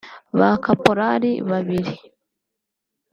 [0.37, 1.93] ba Kaporali (Cpl) babiri